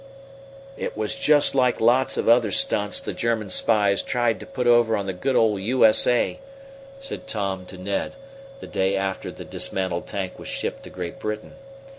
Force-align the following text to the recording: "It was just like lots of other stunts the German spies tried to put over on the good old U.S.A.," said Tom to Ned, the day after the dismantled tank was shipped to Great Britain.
"It 0.77 0.97
was 0.97 1.13
just 1.13 1.53
like 1.53 1.79
lots 1.79 2.17
of 2.17 2.27
other 2.27 2.49
stunts 2.51 2.99
the 3.01 3.13
German 3.13 3.51
spies 3.51 4.01
tried 4.01 4.39
to 4.39 4.47
put 4.47 4.65
over 4.65 4.97
on 4.97 5.05
the 5.05 5.13
good 5.13 5.35
old 5.35 5.61
U.S.A.," 5.61 6.39
said 6.99 7.27
Tom 7.27 7.67
to 7.67 7.77
Ned, 7.77 8.13
the 8.61 8.65
day 8.67 8.95
after 8.97 9.31
the 9.31 9.45
dismantled 9.45 10.07
tank 10.07 10.39
was 10.39 10.47
shipped 10.47 10.81
to 10.85 10.89
Great 10.89 11.19
Britain. 11.19 11.53